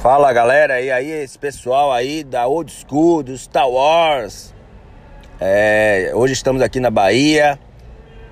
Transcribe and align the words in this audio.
Fala 0.00 0.32
galera, 0.32 0.80
e 0.80 0.90
aí 0.90 1.10
esse 1.10 1.38
pessoal 1.38 1.92
aí 1.92 2.24
da 2.24 2.46
Old 2.46 2.72
School, 2.72 3.22
do 3.22 3.36
Star 3.36 3.68
Wars. 3.68 4.54
É, 5.38 6.10
hoje 6.14 6.32
estamos 6.32 6.62
aqui 6.62 6.80
na 6.80 6.90
Bahia, 6.90 7.58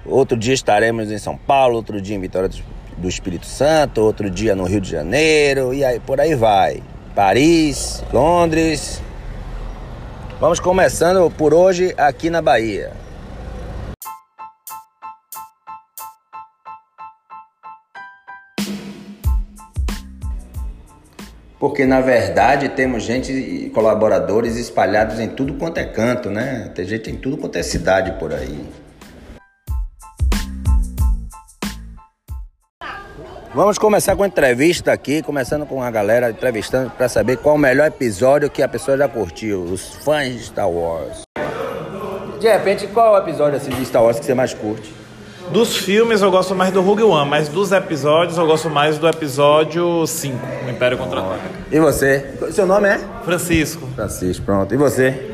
outro 0.06 0.34
dia 0.34 0.54
estaremos 0.54 1.12
em 1.12 1.18
São 1.18 1.36
Paulo, 1.36 1.76
outro 1.76 2.00
dia 2.00 2.16
em 2.16 2.20
Vitória 2.20 2.48
do 2.96 3.06
Espírito 3.06 3.44
Santo, 3.44 4.00
outro 4.00 4.30
dia 4.30 4.54
no 4.54 4.64
Rio 4.64 4.80
de 4.80 4.90
Janeiro, 4.90 5.74
e 5.74 5.84
aí 5.84 6.00
por 6.00 6.18
aí 6.18 6.34
vai. 6.34 6.82
Paris, 7.14 8.02
Londres. 8.14 9.02
Vamos 10.40 10.60
começando 10.60 11.30
por 11.30 11.52
hoje 11.52 11.92
aqui 11.98 12.30
na 12.30 12.40
Bahia. 12.40 12.92
Porque 21.58 21.84
na 21.84 22.00
verdade 22.00 22.68
temos 22.68 23.02
gente, 23.02 23.70
colaboradores 23.74 24.56
espalhados 24.56 25.18
em 25.18 25.28
tudo 25.28 25.54
quanto 25.54 25.78
é 25.78 25.84
canto, 25.84 26.30
né? 26.30 26.70
Tem 26.74 26.84
gente 26.84 27.10
em 27.10 27.16
tudo 27.16 27.36
quanto 27.36 27.56
é 27.56 27.62
cidade 27.62 28.12
por 28.12 28.32
aí. 28.32 28.64
Vamos 33.52 33.76
começar 33.76 34.14
com 34.14 34.22
a 34.22 34.26
entrevista 34.28 34.92
aqui, 34.92 35.20
começando 35.20 35.66
com 35.66 35.82
a 35.82 35.90
galera 35.90 36.30
entrevistando 36.30 36.90
para 36.90 37.08
saber 37.08 37.38
qual 37.38 37.56
o 37.56 37.58
melhor 37.58 37.88
episódio 37.88 38.48
que 38.48 38.62
a 38.62 38.68
pessoa 38.68 38.96
já 38.96 39.08
curtiu, 39.08 39.62
os 39.62 39.96
fãs 39.96 40.34
de 40.34 40.44
Star 40.44 40.70
Wars. 40.70 41.22
De 42.38 42.46
repente, 42.46 42.86
qual 42.86 43.16
é 43.16 43.18
o 43.18 43.22
episódio 43.22 43.56
assim, 43.56 43.70
de 43.70 43.84
Star 43.84 44.04
Wars 44.04 44.20
que 44.20 44.26
você 44.26 44.34
mais 44.34 44.54
curte? 44.54 44.94
Dos 45.50 45.76
filmes 45.76 46.20
eu 46.20 46.30
gosto 46.30 46.54
mais 46.54 46.72
do 46.72 46.82
Rogue 46.82 47.02
One, 47.02 47.28
mas 47.28 47.48
dos 47.48 47.72
episódios 47.72 48.36
eu 48.36 48.46
gosto 48.46 48.68
mais 48.68 48.98
do 48.98 49.08
episódio 49.08 50.06
5, 50.06 50.38
o 50.66 50.70
Império 50.70 50.98
Contra-Ataca. 50.98 51.40
E 51.72 51.80
você? 51.80 52.34
Seu 52.50 52.66
nome 52.66 52.86
é? 52.88 53.00
Francisco. 53.24 53.86
Francisco, 53.94 54.44
pronto. 54.44 54.74
E 54.74 54.76
você? 54.76 55.32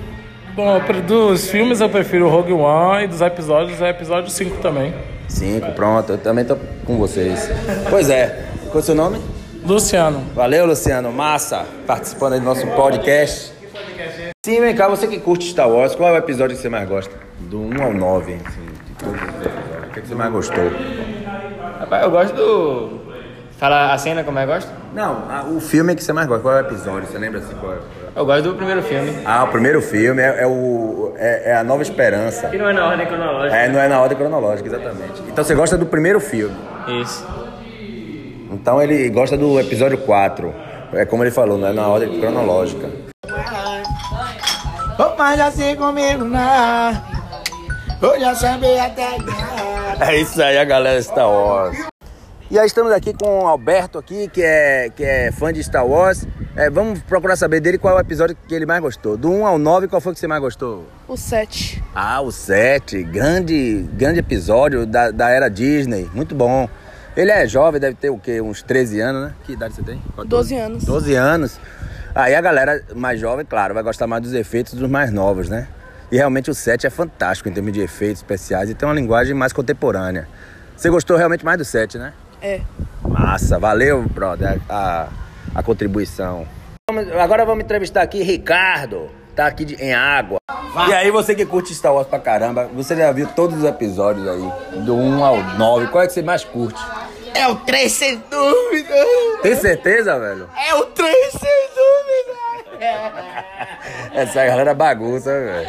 Bom, 0.55 0.81
dos 1.05 1.48
filmes 1.48 1.81
eu 1.81 1.89
prefiro 1.89 2.27
o 2.27 2.31
Rogue 2.31 2.53
One 2.53 3.05
e 3.05 3.07
dos 3.09 3.20
episódios 3.20 3.83
é 3.83 3.91
episódio 3.91 4.31
5 4.31 4.59
também. 4.62 4.95
5, 5.29 5.73
pronto. 5.73 6.12
Eu 6.12 6.19
também 6.19 6.45
tô 6.45 6.57
com 6.87 6.97
vocês. 6.97 7.51
Pois 7.91 8.09
é. 8.09 8.47
Qual 8.67 8.77
é 8.77 8.79
o 8.79 8.83
seu 8.83 8.95
nome? 8.95 9.20
Luciano. 9.67 10.25
Valeu, 10.33 10.65
Luciano. 10.65 11.11
Massa. 11.12 11.67
Participando 11.89 12.35
aí 12.35 12.39
do 12.39 12.45
nosso 12.45 12.65
podcast. 12.69 13.53
Sim, 14.47 14.61
vem 14.61 14.77
cá. 14.77 14.87
Você 14.89 15.09
que 15.09 15.19
curte 15.19 15.51
Star 15.51 15.69
Wars, 15.69 15.97
qual 15.97 16.11
é 16.11 16.12
o 16.12 16.17
episódio 16.19 16.55
que 16.55 16.62
você 16.62 16.69
mais 16.69 16.89
gosta? 16.89 17.12
Do 17.41 17.59
1 17.61 17.83
ao 17.83 17.92
9, 17.92 18.35
assim, 18.35 18.67
de 18.87 18.95
todos 19.03 19.20
os 19.20 19.64
que, 20.05 20.07
é 20.07 20.09
você 20.09 20.15
mais 20.15 20.33
gostou? 20.33 20.65
Rapaz, 21.81 22.03
eu 22.03 22.11
gosto 22.11 22.35
do. 22.35 23.05
Fala 23.59 23.93
a 23.93 23.99
cena 23.99 24.25
como 24.25 24.39
eu 24.39 24.47
gosto? 24.47 24.71
Não, 24.93 25.31
a- 25.31 25.45
o 25.45 25.61
filme 25.61 25.95
que 25.95 26.03
você 26.03 26.13
mais 26.13 26.27
gosta. 26.27 26.43
Qual 26.43 26.55
é 26.55 26.63
o 26.63 26.67
episódio? 26.67 27.09
Você 27.09 27.19
lembra 27.19 27.39
assim 27.41 27.55
qual 27.55 27.73
é? 27.73 27.79
Eu 28.17 28.27
gosto 28.27 28.43
do 28.43 28.55
primeiro 28.55 28.83
filme. 28.83 29.13
Ah, 29.25 29.45
o 29.45 29.49
primeiro 29.49 29.81
filme 29.81 30.21
é, 30.23 30.43
é 30.43 30.47
o, 30.47 31.13
é, 31.17 31.51
é 31.53 31.57
A 31.57 31.65
Nova 31.65 31.83
Esperança. 31.83 32.49
Que 32.49 32.59
não 32.59 32.69
é 32.69 32.73
na 32.73 32.87
ordem 32.87 33.07
cronológica. 33.07 33.57
É, 33.57 33.69
não 33.69 33.81
é 33.81 33.89
na 33.89 34.01
ordem 34.01 34.19
cronológica, 34.19 34.69
exatamente. 34.69 35.23
Então 35.29 35.43
você 35.45 35.55
gosta 35.55 35.77
do 35.79 35.87
primeiro 35.87 36.21
filme. 36.21 36.55
Isso. 37.01 37.27
Então 38.51 38.81
ele 38.83 39.09
gosta 39.11 39.37
do 39.37 39.59
episódio 39.59 39.99
4. 39.99 40.55
É 40.93 41.05
como 41.05 41.25
ele 41.25 41.31
falou, 41.31 41.59
não 41.59 41.69
é 41.69 41.73
na 41.73 41.89
ordem 41.89 42.21
cronológica. 42.21 42.89
Opa, 44.99 45.37
já 45.37 45.51
sei 45.51 45.75
comigo 45.75 46.25
não. 46.25 47.03
Eu 48.03 48.21
já 48.21 48.35
sabia 48.35 48.85
até 48.85 49.17
É 50.00 50.17
isso 50.20 50.42
aí, 50.42 50.59
a 50.59 50.64
galera 50.64 51.00
Star 51.00 51.28
Wars. 51.28 51.78
E 52.50 52.59
aí 52.59 52.67
estamos 52.67 52.92
aqui 52.92 53.12
com 53.14 53.45
o 53.45 53.47
Alberto 53.47 53.98
aqui, 53.98 54.28
que 54.28 54.42
é, 54.42 54.91
que 54.95 55.03
é 55.03 55.33
fã 55.33 55.53
de 55.53 55.62
Star 55.62 55.86
Wars. 55.86 56.27
É, 56.57 56.69
vamos 56.69 57.01
procurar 57.01 57.36
saber 57.36 57.61
dele 57.61 57.79
qual 57.79 57.95
é 57.95 57.98
o 57.98 58.01
episódio 58.01 58.36
que 58.46 58.55
ele 58.55 58.67
mais 58.67 58.80
gostou. 58.80 59.17
Do 59.17 59.30
1 59.30 59.46
ao 59.46 59.58
9, 59.58 59.89
qual 59.89 60.01
foi 60.01 60.13
que 60.13 60.20
você 60.20 60.27
mais 60.27 60.41
gostou? 60.41 60.86
O 61.08 61.17
7. 61.17 61.83
Ah, 61.95 62.20
o 62.20 62.30
7. 62.30 63.02
Grande, 63.02 63.89
grande 63.95 64.20
episódio 64.20 64.86
da, 64.86 65.11
da 65.11 65.30
era 65.30 65.48
Disney. 65.48 66.08
Muito 66.13 66.35
bom. 66.35 66.69
Ele 67.17 67.30
é 67.30 67.46
jovem, 67.46 67.80
deve 67.80 67.96
ter 67.96 68.11
o 68.11 68.19
quê? 68.19 68.40
Uns 68.40 68.63
13 68.63 69.01
anos, 69.01 69.23
né? 69.23 69.35
Que 69.45 69.52
idade 69.52 69.74
você 69.74 69.83
tem? 69.83 70.02
12 70.27 70.55
anos. 70.55 70.85
12 70.85 71.14
anos. 71.14 71.61
Aí 72.14 72.35
a 72.35 72.40
galera 72.40 72.85
mais 72.95 73.19
jovem, 73.19 73.45
claro, 73.45 73.74
vai 73.74 73.83
gostar 73.83 74.07
mais 74.07 74.23
dos 74.23 74.35
efeitos 74.35 74.74
dos 74.74 74.89
mais 74.89 75.11
novos, 75.11 75.48
né? 75.48 75.67
E 76.13 76.17
realmente 76.17 76.51
o 76.51 76.55
7 76.55 76.87
é 76.87 76.91
fantástico 76.91 77.48
em 77.48 77.53
termos 77.53 77.73
de 77.73 77.81
efeitos 77.81 78.19
especiais 78.23 78.70
e 78.70 78.75
tem 78.75 78.89
uma 78.89 78.95
linguagem 78.95 79.35
mais 79.35 79.53
contemporânea. 79.53 80.29
Você 80.77 80.89
gostou 80.91 81.17
realmente 81.17 81.45
mais 81.45 81.59
do 81.59 81.65
7, 81.65 81.98
né? 81.98 82.13
É. 82.42 82.61
Massa, 83.03 83.59
valeu, 83.59 84.03
brother, 84.03 84.61
a, 84.69 85.09
a 85.55 85.63
contribuição. 85.63 86.47
Vamos- 86.91 87.11
Agora 87.13 87.45
vamos 87.45 87.64
entrevistar 87.64 88.03
aqui 88.03 88.23
Ricardo, 88.23 89.09
tá 89.35 89.47
aqui 89.47 89.64
de- 89.64 89.75
em 89.83 89.95
água. 89.95 90.39
E 90.89 90.93
aí, 90.93 91.11
você 91.11 91.35
que 91.35 91.47
curte 91.47 91.73
Star 91.75 91.95
Wars 91.95 92.07
pra 92.09 92.19
caramba, 92.19 92.69
você 92.75 92.97
já 92.97 93.11
viu 93.13 93.29
todos 93.29 93.59
os 93.59 93.64
episódios 93.64 94.27
aí, 94.27 94.81
do 94.85 94.95
1 94.97 95.25
ao 95.25 95.37
9, 95.57 95.87
qual 95.87 96.03
é 96.03 96.07
que 96.07 96.13
você 96.13 96.20
mais 96.23 96.43
curte? 96.45 96.81
É 97.33 97.47
o 97.48 97.55
3 97.57 97.91
sem 97.93 98.23
dúvida. 98.31 98.95
Tem 99.43 99.55
certeza, 99.57 100.19
velho? 100.19 100.48
É 100.69 100.75
o 100.75 100.85
3 100.87 101.33
sem 101.33 101.69
dúvida. 101.75 102.75
Essa 104.14 104.45
galera 104.45 104.75
bagunça, 104.75 105.31
velho. 105.31 105.69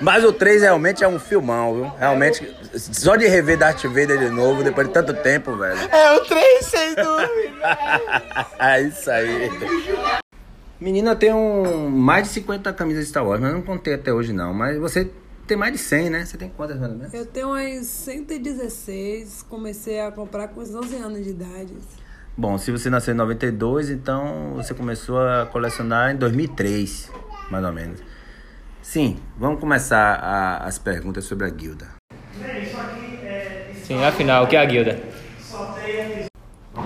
Mas 0.00 0.24
o 0.24 0.32
3 0.32 0.62
realmente 0.62 1.04
é 1.04 1.08
um 1.08 1.18
filmão, 1.18 1.74
viu? 1.74 1.84
Realmente, 1.98 2.48
só 2.74 3.16
de 3.16 3.26
rever 3.26 3.58
Darth 3.58 3.82
Vader 3.84 4.18
de 4.18 4.30
novo, 4.30 4.62
depois 4.62 4.86
de 4.88 4.94
tanto 4.94 5.12
tempo, 5.14 5.56
velho. 5.56 5.78
É 5.92 6.12
o 6.16 6.20
3 6.24 6.64
sem 6.66 6.94
dúvida. 6.94 7.78
é 8.58 8.82
isso 8.82 9.10
aí. 9.10 9.50
Menina, 10.80 11.10
eu 11.10 11.16
tenho 11.16 11.36
um- 11.36 11.90
mais 11.90 12.24
de 12.28 12.30
50 12.34 12.72
camisas 12.72 13.04
de 13.04 13.10
Star 13.10 13.26
Wars, 13.26 13.40
mas 13.40 13.50
eu 13.50 13.56
não 13.58 13.62
contei 13.64 13.94
até 13.94 14.12
hoje 14.12 14.32
não. 14.32 14.54
Mas 14.54 14.78
você 14.78 15.10
tem 15.46 15.56
mais 15.56 15.72
de 15.72 15.78
100, 15.78 16.08
né? 16.08 16.24
Você 16.24 16.38
tem 16.38 16.48
quantas, 16.48 16.78
mais 16.78 16.90
ou 16.92 16.96
menos? 16.98 17.12
Eu 17.12 17.26
tenho 17.26 17.48
umas 17.48 17.86
116, 17.86 19.44
comecei 19.50 20.00
a 20.00 20.10
comprar 20.10 20.48
com 20.48 20.60
uns 20.62 20.74
11 20.74 20.96
anos 20.96 21.22
de 21.22 21.30
idade. 21.30 21.74
Bom, 22.36 22.56
se 22.56 22.70
você 22.70 22.88
nasceu 22.88 23.12
em 23.12 23.16
92, 23.18 23.90
então 23.90 24.54
você 24.56 24.72
começou 24.72 25.20
a 25.20 25.44
colecionar 25.44 26.12
em 26.12 26.16
2003, 26.16 27.10
mais 27.50 27.64
ou 27.64 27.72
menos. 27.72 28.00
Sim, 28.82 29.18
vamos 29.36 29.60
começar 29.60 30.14
a- 30.14 30.64
as 30.66 30.78
perguntas 30.78 31.24
sobre 31.24 31.46
a 31.46 31.50
guilda. 31.50 31.88
Sim, 33.84 34.02
afinal, 34.04 34.44
o 34.44 34.48
que 34.48 34.56
é 34.56 34.60
a 34.60 34.64
guilda? 34.64 35.00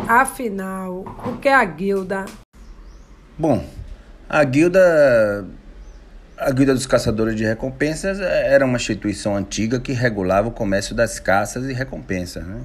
Afinal, 0.09 1.01
o 1.27 1.39
que 1.41 1.49
é 1.49 1.55
a 1.55 1.65
guilda? 1.65 2.25
Bom, 3.39 3.67
a 4.29 4.43
guilda. 4.45 5.47
A 6.37 6.51
Guilda 6.51 6.75
dos 6.75 6.85
Caçadores 6.85 7.37
de 7.37 7.45
Recompensas 7.45 8.19
era 8.21 8.65
uma 8.67 8.77
instituição 8.77 9.37
antiga 9.37 9.79
que 9.79 9.93
regulava 9.93 10.49
o 10.49 10.51
comércio 10.51 10.93
das 10.95 11.21
caças 11.21 11.65
e 11.67 11.73
recompensas, 11.73 12.45
né? 12.45 12.61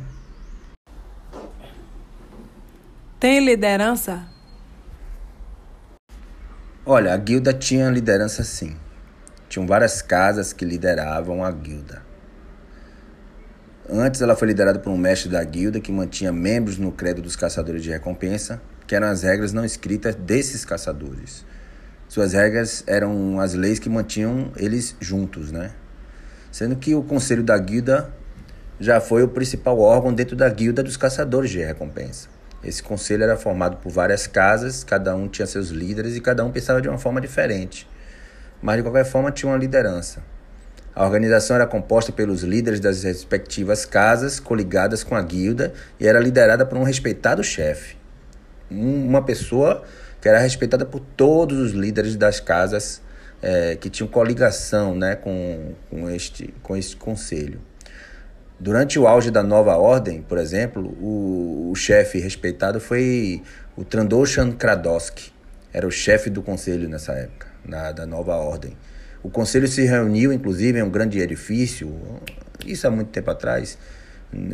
Tem 3.19 3.39
liderança? 3.45 4.25
Olha, 6.83 7.13
a 7.13 7.17
guilda 7.17 7.53
tinha 7.53 7.89
liderança 7.91 8.43
sim. 8.43 8.75
Tinham 9.49 9.65
várias 9.65 10.01
casas 10.01 10.53
que 10.53 10.63
lideravam 10.63 11.43
a 11.43 11.51
guilda. 11.51 12.03
Antes 13.89 14.21
ela 14.21 14.35
foi 14.35 14.47
liderada 14.47 14.77
por 14.77 14.91
um 14.91 14.97
mestre 14.97 15.27
da 15.27 15.43
guilda 15.43 15.79
que 15.79 15.91
mantinha 15.91 16.31
membros 16.31 16.77
no 16.77 16.91
credo 16.91 17.23
dos 17.23 17.35
caçadores 17.35 17.81
de 17.81 17.89
recompensa, 17.89 18.61
que 18.85 18.95
eram 18.95 19.07
as 19.07 19.23
regras 19.23 19.51
não 19.51 19.65
escritas 19.65 20.13
desses 20.13 20.63
caçadores. 20.63 21.43
Suas 22.07 22.33
regras 22.33 22.83
eram 22.85 23.39
as 23.39 23.55
leis 23.55 23.79
que 23.79 23.89
mantinham 23.89 24.51
eles 24.55 24.95
juntos, 24.99 25.51
né? 25.51 25.71
Sendo 26.51 26.75
que 26.75 26.93
o 26.93 27.01
conselho 27.01 27.43
da 27.43 27.57
guilda 27.57 28.13
já 28.79 29.01
foi 29.01 29.23
o 29.23 29.27
principal 29.27 29.79
órgão 29.79 30.13
dentro 30.13 30.35
da 30.35 30.47
guilda 30.47 30.83
dos 30.83 30.95
caçadores 30.95 31.49
de 31.49 31.57
recompensa. 31.59 32.29
Esse 32.63 32.83
conselho 32.83 33.23
era 33.23 33.35
formado 33.35 33.77
por 33.77 33.91
várias 33.91 34.27
casas, 34.27 34.83
cada 34.83 35.15
um 35.15 35.27
tinha 35.27 35.47
seus 35.47 35.69
líderes 35.69 36.15
e 36.15 36.21
cada 36.21 36.45
um 36.45 36.51
pensava 36.51 36.79
de 36.79 36.87
uma 36.87 36.99
forma 36.99 37.19
diferente. 37.19 37.87
Mas 38.61 38.77
de 38.77 38.83
qualquer 38.83 39.05
forma 39.05 39.31
tinha 39.31 39.51
uma 39.51 39.57
liderança. 39.57 40.21
A 40.95 41.05
organização 41.05 41.55
era 41.55 41.65
composta 41.65 42.11
pelos 42.11 42.41
líderes 42.43 42.79
das 42.79 43.03
respectivas 43.03 43.85
casas, 43.85 44.39
coligadas 44.39 45.03
com 45.03 45.15
a 45.15 45.21
guilda, 45.21 45.73
e 45.99 46.07
era 46.07 46.19
liderada 46.19 46.65
por 46.65 46.77
um 46.77 46.83
respeitado 46.83 47.43
chefe. 47.43 47.95
Um- 48.69 49.07
uma 49.07 49.23
pessoa 49.23 49.83
que 50.19 50.27
era 50.27 50.39
respeitada 50.39 50.85
por 50.85 50.99
todos 50.99 51.57
os 51.57 51.71
líderes 51.71 52.15
das 52.15 52.39
casas 52.39 53.01
eh, 53.41 53.77
que 53.79 53.89
tinham 53.89 54.07
coligação 54.09 54.93
né, 54.93 55.15
com, 55.15 55.73
com, 55.89 56.09
este, 56.09 56.53
com 56.61 56.75
este 56.75 56.97
conselho. 56.97 57.61
Durante 58.59 58.99
o 58.99 59.07
auge 59.07 59.31
da 59.31 59.41
nova 59.41 59.77
ordem, 59.77 60.21
por 60.21 60.37
exemplo, 60.37 60.83
o, 61.01 61.69
o 61.71 61.75
chefe 61.75 62.19
respeitado 62.19 62.81
foi 62.81 63.41
o 63.77 63.85
Trandoshan 63.85 64.51
Kradowski. 64.51 65.31
Era 65.71 65.87
o 65.87 65.91
chefe 65.91 66.29
do 66.29 66.41
conselho 66.41 66.89
nessa 66.89 67.13
época, 67.13 67.47
na, 67.69 67.91
da 67.91 68.05
nova 68.05 68.35
ordem. 68.35 68.75
O 69.21 69.29
conselho 69.29 69.67
se 69.67 69.83
reuniu, 69.83 70.33
inclusive, 70.33 70.79
em 70.79 70.81
um 70.81 70.89
grande 70.89 71.19
edifício, 71.19 71.93
isso 72.65 72.87
há 72.87 72.91
muito 72.91 73.09
tempo 73.09 73.29
atrás, 73.29 73.77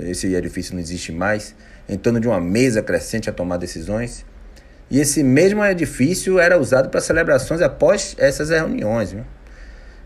esse 0.04 0.34
edifício 0.34 0.74
não 0.74 0.82
existe 0.82 1.12
mais, 1.12 1.56
em 1.88 1.98
torno 1.98 2.20
de 2.20 2.28
uma 2.28 2.40
mesa 2.40 2.82
crescente 2.82 3.30
a 3.30 3.34
tomar 3.34 3.58
decisões. 3.58 4.26
E 4.90 5.00
esse 5.00 5.24
mesmo 5.24 5.64
edifício 5.64 6.40
era 6.40 6.60
usado 6.60 6.90
para 6.90 7.02
celebrações 7.02 7.62
após 7.62 8.16
essas 8.20 8.50
reuniões. 8.50 9.12
Viu? 9.12 9.24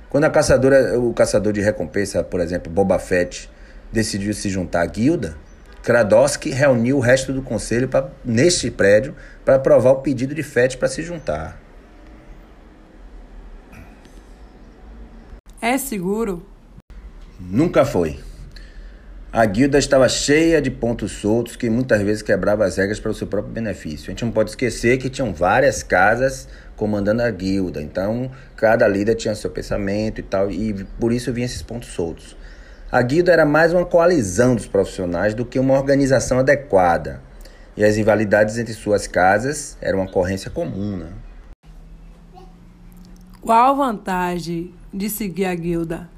Quando 0.10 0.24
a 0.24 0.30
caçadora, 0.30 1.00
o 1.00 1.14
caçador 1.14 1.54
de 1.54 1.62
recompensa, 1.62 2.24
por 2.24 2.40
exemplo, 2.40 2.72
Boba 2.72 2.98
Fett, 2.98 3.50
decidiu 3.92 4.34
se 4.34 4.50
juntar 4.50 4.82
à 4.82 4.86
guilda, 4.86 5.36
Kradowski 5.84 6.50
reuniu 6.50 6.98
o 6.98 7.00
resto 7.00 7.32
do 7.32 7.42
conselho 7.42 7.88
pra, 7.88 8.10
neste 8.24 8.70
prédio 8.70 9.16
para 9.46 9.56
aprovar 9.56 9.92
o 9.92 9.96
pedido 9.98 10.36
de 10.36 10.44
Fett 10.44 10.78
para 10.78 10.88
se 10.88 11.02
juntar. 11.02 11.60
É 15.62 15.78
seguro? 15.78 16.46
Nunca 17.38 17.84
foi. 17.84 18.20
A 19.32 19.46
guilda 19.46 19.78
estava 19.78 20.08
cheia 20.08 20.62
de 20.62 20.72
pontos 20.72 21.12
soltos 21.12 21.58
que 21.58 21.70
muitas 21.70 22.02
vezes 22.02 22.22
quebrava 22.22 22.64
as 22.66 22.78
regras 22.78 23.00
para 23.00 23.12
o 23.12 23.14
seu 23.14 23.28
próprio 23.28 23.54
benefício. 23.54 24.08
A 24.08 24.12
gente 24.12 24.24
não 24.24 24.32
pode 24.32 24.52
esquecer 24.52 24.98
que 24.98 25.10
tinham 25.10 25.34
várias 25.34 25.84
casas 25.84 26.48
comandando 26.78 27.22
a 27.22 27.30
guilda, 27.30 27.82
então 27.82 28.32
cada 28.56 28.88
líder 28.88 29.16
tinha 29.16 29.36
seu 29.36 29.52
pensamento 29.52 30.20
e 30.20 30.24
tal, 30.24 30.50
e 30.50 30.86
por 31.00 31.12
isso 31.12 31.34
vinham 31.34 31.46
esses 31.46 31.62
pontos 31.62 31.90
soltos. 31.90 32.38
A 32.90 33.02
guilda 33.02 33.32
era 33.32 33.46
mais 33.46 33.74
uma 33.74 33.86
coalizão 33.86 34.56
dos 34.56 34.66
profissionais 34.66 35.34
do 35.34 35.46
que 35.46 35.60
uma 35.60 35.76
organização 35.76 36.40
adequada. 36.40 37.22
E 37.76 37.84
as 37.84 37.98
rivalidades 37.98 38.58
entre 38.58 38.74
suas 38.74 39.08
casas 39.08 39.78
eram 39.80 40.00
uma 40.00 40.10
ocorrência 40.10 40.50
comum. 40.50 40.98
Né? 40.98 41.10
Qual 43.42 43.76
vantagem 43.76 44.79
de 44.94 45.10
seguir 45.10 45.46
a 45.46 45.56
guilda? 45.56 46.10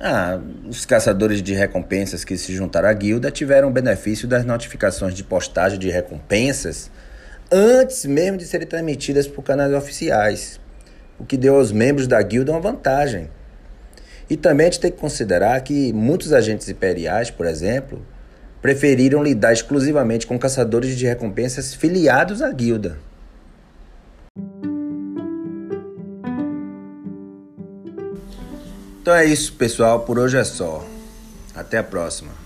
Ah, 0.00 0.40
os 0.68 0.84
caçadores 0.84 1.40
de 1.40 1.54
recompensas 1.54 2.24
que 2.24 2.36
se 2.36 2.52
juntaram 2.52 2.88
à 2.88 2.92
guilda 2.92 3.30
tiveram 3.30 3.68
o 3.68 3.72
benefício 3.72 4.26
das 4.26 4.44
notificações 4.44 5.14
de 5.14 5.22
postagem 5.22 5.78
de 5.78 5.90
recompensas 5.90 6.90
antes 7.52 8.04
mesmo 8.06 8.38
de 8.38 8.46
serem 8.46 8.66
transmitidas 8.66 9.28
por 9.28 9.42
canais 9.42 9.72
oficiais, 9.74 10.58
o 11.18 11.24
que 11.24 11.36
deu 11.36 11.56
aos 11.56 11.70
membros 11.70 12.08
da 12.08 12.20
guilda 12.22 12.50
uma 12.50 12.60
vantagem. 12.60 13.30
E 14.28 14.36
também 14.36 14.66
a 14.66 14.70
gente 14.70 14.80
tem 14.80 14.90
que 14.90 14.98
considerar 14.98 15.60
que 15.60 15.92
muitos 15.92 16.32
agentes 16.32 16.68
imperiais, 16.68 17.30
por 17.30 17.46
exemplo, 17.46 18.04
preferiram 18.62 19.22
lidar 19.22 19.52
exclusivamente 19.52 20.26
com 20.26 20.38
caçadores 20.38 20.96
de 20.96 21.06
recompensas 21.06 21.74
filiados 21.74 22.40
à 22.40 22.50
guilda. 22.50 22.96
Então 29.02 29.16
é 29.16 29.24
isso, 29.24 29.52
pessoal. 29.54 29.98
Por 29.98 30.16
hoje 30.16 30.36
é 30.36 30.44
só. 30.44 30.86
Até 31.56 31.78
a 31.78 31.82
próxima. 31.82 32.41